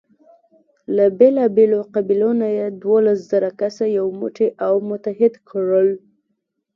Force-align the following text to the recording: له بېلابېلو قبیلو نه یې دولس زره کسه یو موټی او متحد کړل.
له 0.95 1.05
بېلابېلو 1.19 1.79
قبیلو 1.95 2.31
نه 2.41 2.47
یې 2.57 2.67
دولس 2.85 3.19
زره 3.31 3.49
کسه 3.59 3.85
یو 3.97 4.07
موټی 4.19 4.47
او 4.65 4.73
متحد 4.89 5.33
کړل. 5.49 5.89